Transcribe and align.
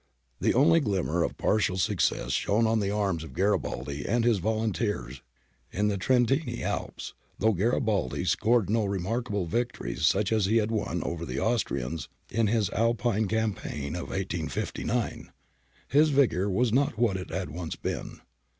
The 0.39 0.55
only 0.55 0.79
glimmer 0.79 1.21
of 1.21 1.37
partial 1.37 1.77
success 1.77 2.31
shone 2.31 2.65
on 2.65 2.79
the 2.79 2.89
arms 2.89 3.23
of 3.23 3.35
Garibaldi 3.35 4.03
and 4.07 4.25
his 4.25 4.39
volunteers 4.39 5.21
in 5.71 5.89
the 5.89 5.97
Trentine 5.99 6.63
Alps, 6.63 7.13
though 7.37 7.51
Garibaldi 7.53 8.25
scored 8.25 8.67
no 8.67 8.85
re 8.85 8.97
markable 8.97 9.45
victories 9.45 10.07
such 10.07 10.31
as 10.31 10.47
he 10.47 10.57
had 10.57 10.71
won 10.71 11.03
over 11.03 11.23
the 11.23 11.39
Austrians 11.39 12.09
in 12.31 12.47
his 12.47 12.71
Alpine 12.71 13.27
campaign 13.27 13.93
of 13.95 14.09
1859. 14.09 15.31
His 15.87 16.09
vigour 16.09 16.49
was 16.49 16.73
not 16.73 16.97
what 16.97 17.15
It 17.15 17.29
had 17.29 17.51
once 17.51 17.75
been. 17.75 18.21